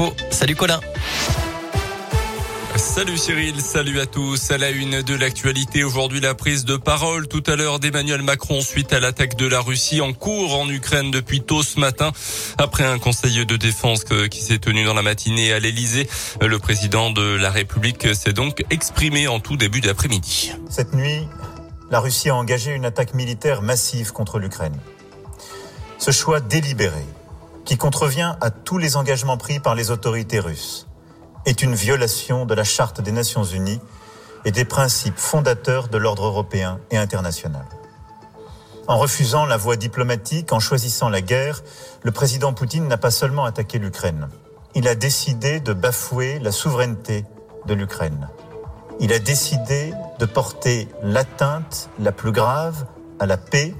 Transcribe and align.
infos. 0.00 0.14
Salut 0.30 0.56
Colin. 0.56 0.80
Salut 2.76 3.18
Cyril, 3.18 3.60
salut 3.60 4.00
à 4.00 4.06
tous. 4.06 4.50
À 4.50 4.58
la 4.58 4.70
une 4.70 5.02
de 5.02 5.14
l'actualité, 5.14 5.84
aujourd'hui 5.84 6.20
la 6.20 6.34
prise 6.34 6.64
de 6.64 6.76
parole 6.76 7.28
tout 7.28 7.42
à 7.46 7.56
l'heure 7.56 7.78
d'Emmanuel 7.78 8.22
Macron 8.22 8.62
suite 8.62 8.92
à 8.92 9.00
l'attaque 9.00 9.36
de 9.36 9.46
la 9.46 9.60
Russie 9.60 10.00
en 10.00 10.12
cours 10.12 10.58
en 10.58 10.68
Ukraine 10.68 11.10
depuis 11.10 11.40
tôt 11.42 11.62
ce 11.62 11.78
matin. 11.78 12.12
Après 12.58 12.84
un 12.84 12.98
conseil 12.98 13.44
de 13.44 13.56
défense 13.56 14.04
qui 14.30 14.40
s'est 14.40 14.58
tenu 14.58 14.84
dans 14.84 14.94
la 14.94 15.02
matinée 15.02 15.52
à 15.52 15.58
l'Elysée, 15.58 16.08
le 16.40 16.58
président 16.58 17.10
de 17.10 17.36
la 17.36 17.50
République 17.50 18.14
s'est 18.14 18.32
donc 18.32 18.64
exprimé 18.70 19.28
en 19.28 19.40
tout 19.40 19.56
début 19.56 19.80
d'après-midi. 19.80 20.52
Cette 20.70 20.94
nuit, 20.94 21.28
la 21.90 22.00
Russie 22.00 22.30
a 22.30 22.36
engagé 22.36 22.72
une 22.72 22.86
attaque 22.86 23.14
militaire 23.14 23.62
massive 23.62 24.12
contre 24.12 24.38
l'Ukraine. 24.38 24.76
Ce 25.98 26.12
choix 26.12 26.40
délibéré, 26.40 27.04
qui 27.64 27.76
contrevient 27.76 28.34
à 28.40 28.50
tous 28.50 28.78
les 28.78 28.96
engagements 28.96 29.36
pris 29.36 29.60
par 29.60 29.74
les 29.74 29.90
autorités 29.90 30.40
russes, 30.40 30.86
est 31.46 31.62
une 31.62 31.74
violation 31.74 32.46
de 32.46 32.54
la 32.54 32.64
Charte 32.64 33.00
des 33.00 33.12
Nations 33.12 33.44
Unies 33.44 33.80
et 34.44 34.50
des 34.50 34.64
principes 34.64 35.18
fondateurs 35.18 35.88
de 35.88 35.98
l'ordre 35.98 36.26
européen 36.26 36.80
et 36.90 36.96
international. 36.96 37.64
En 38.88 38.98
refusant 38.98 39.46
la 39.46 39.56
voie 39.56 39.76
diplomatique, 39.76 40.52
en 40.52 40.60
choisissant 40.60 41.08
la 41.08 41.20
guerre, 41.20 41.62
le 42.02 42.10
président 42.10 42.52
Poutine 42.52 42.88
n'a 42.88 42.96
pas 42.96 43.10
seulement 43.10 43.44
attaqué 43.44 43.78
l'Ukraine. 43.78 44.28
Il 44.74 44.88
a 44.88 44.94
décidé 44.94 45.60
de 45.60 45.72
bafouer 45.72 46.38
la 46.40 46.52
souveraineté 46.52 47.24
de 47.66 47.74
l'Ukraine. 47.74 48.28
Il 48.98 49.12
a 49.12 49.18
décidé 49.18 49.94
de 50.18 50.26
porter 50.26 50.88
l'atteinte 51.02 51.88
la 51.98 52.12
plus 52.12 52.32
grave 52.32 52.86
à 53.18 53.26
la 53.26 53.36
paix, 53.36 53.74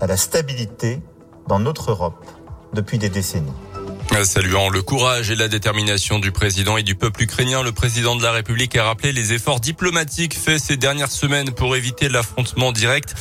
à 0.00 0.06
la 0.06 0.16
stabilité 0.16 1.00
dans 1.48 1.58
notre 1.58 1.90
Europe 1.90 2.24
depuis 2.72 2.98
des 2.98 3.08
décennies. 3.08 3.52
Saluant 4.24 4.68
le 4.68 4.82
courage 4.82 5.30
et 5.30 5.34
la 5.34 5.48
détermination 5.48 6.18
du 6.18 6.30
président 6.30 6.76
et 6.76 6.82
du 6.82 6.94
peuple 6.94 7.22
ukrainien, 7.22 7.62
le 7.62 7.72
président 7.72 8.16
de 8.16 8.22
la 8.22 8.32
République 8.32 8.76
a 8.76 8.84
rappelé 8.84 9.12
les 9.12 9.32
efforts 9.32 9.60
diplomatiques 9.60 10.36
faits 10.36 10.60
ces 10.60 10.76
dernières 10.76 11.10
semaines 11.10 11.52
pour 11.52 11.74
éviter 11.74 12.10
l'affrontement 12.10 12.70
direct. 12.70 13.14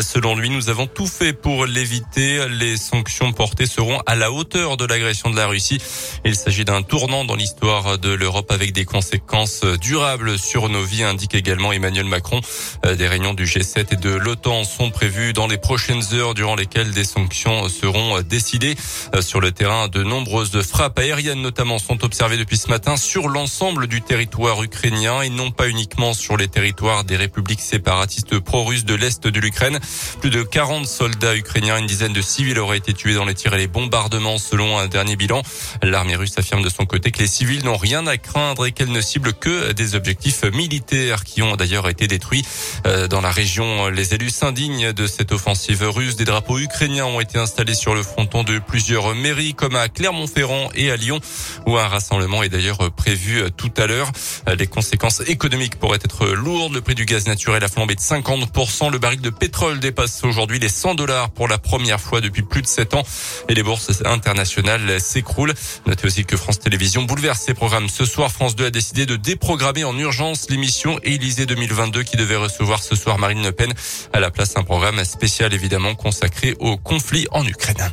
Selon 0.00 0.36
lui, 0.36 0.50
nous 0.50 0.68
avons 0.68 0.86
tout 0.86 1.08
fait 1.08 1.32
pour 1.32 1.66
l'éviter. 1.66 2.46
Les 2.48 2.76
sanctions 2.76 3.32
portées 3.32 3.66
seront 3.66 3.98
à 4.06 4.14
la 4.14 4.30
hauteur 4.30 4.76
de 4.76 4.84
l'agression 4.84 5.30
de 5.30 5.36
la 5.36 5.46
Russie. 5.48 5.78
Il 6.24 6.36
s'agit 6.36 6.64
d'un 6.64 6.82
tournant 6.82 7.24
dans 7.24 7.36
l'histoire 7.36 7.98
de 7.98 8.12
l'Europe 8.12 8.52
avec 8.52 8.72
des 8.72 8.84
conséquences 8.84 9.64
durables 9.80 10.38
sur 10.38 10.68
nos 10.68 10.84
vies, 10.84 11.02
indique 11.02 11.34
également 11.34 11.72
Emmanuel 11.72 12.06
Macron. 12.06 12.40
Des 12.84 13.08
réunions 13.08 13.34
du 13.34 13.44
G7 13.44 13.86
et 13.92 13.96
de 13.96 14.10
l'OTAN 14.10 14.62
sont 14.62 14.90
prévues 14.90 15.32
dans 15.32 15.48
les 15.48 15.58
prochaines 15.58 16.02
heures 16.12 16.34
durant 16.34 16.54
lesquelles 16.54 16.92
des 16.92 17.04
sanctions 17.04 17.68
seront 17.68 18.20
décidées 18.20 18.76
sur 19.20 19.40
le 19.40 19.50
terrain 19.50 19.88
de 19.88 20.02
nombreux 20.02 20.33
de 20.34 20.62
frappes 20.62 20.98
aériennes 20.98 21.40
notamment 21.40 21.78
sont 21.78 22.04
observées 22.04 22.36
depuis 22.36 22.56
ce 22.56 22.66
matin 22.68 22.96
sur 22.96 23.28
l'ensemble 23.28 23.86
du 23.86 24.02
territoire 24.02 24.60
ukrainien 24.64 25.22
et 25.22 25.30
non 25.30 25.52
pas 25.52 25.68
uniquement 25.68 26.12
sur 26.12 26.36
les 26.36 26.48
territoires 26.48 27.04
des 27.04 27.16
républiques 27.16 27.60
séparatistes 27.60 28.40
pro-russes 28.40 28.84
de 28.84 28.96
l'Est 28.96 29.28
de 29.28 29.40
l'Ukraine. 29.40 29.78
Plus 30.20 30.30
de 30.30 30.42
40 30.42 30.86
soldats 30.86 31.36
ukrainiens, 31.36 31.78
une 31.78 31.86
dizaine 31.86 32.12
de 32.12 32.20
civils 32.20 32.58
auraient 32.58 32.78
été 32.78 32.94
tués 32.94 33.14
dans 33.14 33.24
les 33.24 33.34
tirs 33.34 33.54
et 33.54 33.58
les 33.58 33.68
bombardements 33.68 34.38
selon 34.38 34.76
un 34.76 34.88
dernier 34.88 35.14
bilan. 35.14 35.42
L'armée 35.82 36.16
russe 36.16 36.36
affirme 36.36 36.62
de 36.62 36.68
son 36.68 36.84
côté 36.84 37.12
que 37.12 37.20
les 37.20 37.28
civils 37.28 37.64
n'ont 37.64 37.76
rien 37.76 38.04
à 38.08 38.16
craindre 38.16 38.66
et 38.66 38.72
qu'elle 38.72 38.90
ne 38.90 39.00
cible 39.00 39.34
que 39.34 39.70
des 39.70 39.94
objectifs 39.94 40.42
militaires 40.42 41.22
qui 41.22 41.42
ont 41.42 41.54
d'ailleurs 41.54 41.88
été 41.88 42.08
détruits 42.08 42.44
euh, 42.86 43.06
dans 43.06 43.20
la 43.20 43.30
région. 43.30 43.88
Les 43.88 44.14
élus 44.14 44.30
s'indignent 44.30 44.92
de 44.92 45.06
cette 45.06 45.30
offensive 45.30 45.84
russe. 45.88 46.16
Des 46.16 46.24
drapeaux 46.24 46.58
ukrainiens 46.58 47.06
ont 47.06 47.20
été 47.20 47.38
installés 47.38 47.74
sur 47.74 47.94
le 47.94 48.02
fronton 48.02 48.42
de 48.42 48.58
plusieurs 48.58 49.14
mairies 49.14 49.54
comme 49.54 49.76
à 49.76 49.88
Clermont 49.88 50.23
et 50.74 50.90
à 50.90 50.96
Lyon, 50.96 51.20
où 51.66 51.76
un 51.76 51.86
rassemblement 51.88 52.42
est 52.42 52.48
d'ailleurs 52.48 52.92
prévu 52.92 53.42
tout 53.56 53.72
à 53.76 53.86
l'heure. 53.86 54.10
Les 54.58 54.66
conséquences 54.66 55.22
économiques 55.26 55.76
pourraient 55.76 55.98
être 56.02 56.26
lourdes. 56.26 56.74
Le 56.74 56.80
prix 56.80 56.94
du 56.94 57.04
gaz 57.04 57.26
naturel 57.26 57.62
a 57.64 57.68
flambé 57.68 57.94
de 57.94 58.00
50%. 58.00 58.90
Le 58.90 58.98
baril 58.98 59.20
de 59.20 59.30
pétrole 59.30 59.80
dépasse 59.80 60.24
aujourd'hui 60.24 60.58
les 60.58 60.68
100 60.68 60.94
dollars 60.94 61.30
pour 61.30 61.48
la 61.48 61.58
première 61.58 62.00
fois 62.00 62.20
depuis 62.20 62.42
plus 62.42 62.62
de 62.62 62.66
7 62.66 62.94
ans. 62.94 63.02
Et 63.48 63.54
les 63.54 63.62
bourses 63.62 64.02
internationales 64.04 65.00
s'écroulent. 65.00 65.54
Notez 65.86 66.06
aussi 66.06 66.24
que 66.24 66.36
France 66.36 66.58
Télévisions 66.60 67.02
bouleverse 67.02 67.40
ses 67.40 67.54
programmes. 67.54 67.88
Ce 67.88 68.04
soir, 68.04 68.30
France 68.30 68.56
2 68.56 68.66
a 68.66 68.70
décidé 68.70 69.06
de 69.06 69.16
déprogrammer 69.16 69.84
en 69.84 69.96
urgence 69.98 70.48
l'émission 70.50 70.98
Élysée 71.02 71.46
2022 71.46 72.02
qui 72.02 72.16
devait 72.16 72.36
recevoir 72.36 72.82
ce 72.82 72.96
soir 72.96 73.18
Marine 73.18 73.42
Le 73.42 73.52
Pen. 73.52 73.72
À 74.12 74.20
la 74.20 74.30
place, 74.30 74.56
un 74.56 74.62
programme 74.62 75.04
spécial 75.04 75.52
évidemment 75.52 75.94
consacré 75.94 76.54
au 76.58 76.76
conflit 76.76 77.26
en 77.30 77.44
Ukraine. 77.44 77.90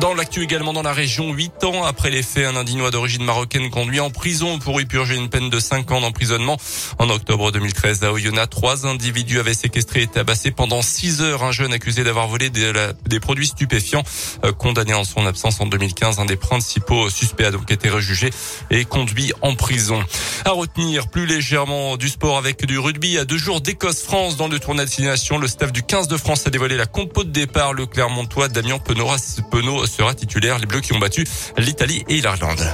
Dans 0.00 0.14
l'actu 0.14 0.42
également 0.42 0.72
dans 0.72 0.80
la 0.80 0.94
région, 0.94 1.30
huit 1.34 1.62
ans 1.62 1.84
après 1.84 2.08
les 2.08 2.22
faits, 2.22 2.46
un 2.46 2.56
Indinois 2.56 2.90
d'origine 2.90 3.22
marocaine 3.22 3.68
conduit 3.68 4.00
en 4.00 4.08
prison 4.08 4.58
pour 4.58 4.80
y 4.80 4.86
purger 4.86 5.14
une 5.14 5.28
peine 5.28 5.50
de 5.50 5.60
cinq 5.60 5.90
ans 5.90 6.00
d'emprisonnement. 6.00 6.56
En 6.98 7.10
octobre 7.10 7.52
2013, 7.52 8.02
à 8.04 8.10
Oyonnax, 8.10 8.48
trois 8.48 8.86
individus 8.86 9.38
avaient 9.38 9.52
séquestré 9.52 10.02
et 10.02 10.06
tabassé 10.06 10.52
pendant 10.52 10.80
six 10.80 11.20
heures 11.20 11.44
un 11.44 11.52
jeune 11.52 11.74
accusé 11.74 12.02
d'avoir 12.02 12.28
volé 12.28 12.48
des, 12.48 13.20
produits 13.20 13.48
stupéfiants. 13.48 14.02
Euh, 14.46 14.52
condamné 14.52 14.94
en 14.94 15.04
son 15.04 15.26
absence 15.26 15.60
en 15.60 15.66
2015, 15.66 16.18
un 16.18 16.24
des 16.24 16.36
principaux 16.36 17.10
suspects 17.10 17.44
a 17.44 17.50
donc 17.50 17.70
été 17.70 17.90
rejugé 17.90 18.30
et 18.70 18.86
conduit 18.86 19.34
en 19.42 19.54
prison. 19.54 20.02
À 20.46 20.52
retenir 20.52 21.08
plus 21.08 21.26
légèrement 21.26 21.98
du 21.98 22.08
sport 22.08 22.38
avec 22.38 22.64
du 22.64 22.78
rugby. 22.78 23.18
À 23.18 23.26
deux 23.26 23.36
jours 23.36 23.60
d'Écosse-France 23.60 24.38
dans 24.38 24.48
le 24.48 24.58
tournoi 24.58 24.84
de 24.84 24.88
destination, 24.88 25.36
le 25.36 25.46
staff 25.46 25.72
du 25.72 25.82
15 25.82 26.08
de 26.08 26.16
France 26.16 26.46
a 26.46 26.50
dévoilé 26.50 26.78
la 26.78 26.86
compo 26.86 27.22
de 27.22 27.30
départ. 27.30 27.74
Le 27.74 27.84
Clermontois 27.84 28.48
Damien 28.48 28.78
Penora, 28.78 29.16
Penaud 29.50 29.89
sera 29.90 30.14
titulaire. 30.14 30.58
Les 30.58 30.66
Bleus 30.66 30.80
qui 30.80 30.92
ont 30.92 30.98
battu 30.98 31.26
l'Italie 31.56 32.04
et 32.08 32.20
l'Irlande. 32.20 32.64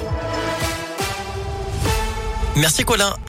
Merci 2.56 2.84
Colin. 2.84 3.16